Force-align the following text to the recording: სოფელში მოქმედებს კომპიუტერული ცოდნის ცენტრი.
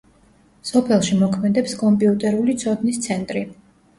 სოფელში 0.69 1.17
მოქმედებს 1.19 1.77
კომპიუტერული 1.83 2.57
ცოდნის 2.63 2.99
ცენტრი. 3.07 3.47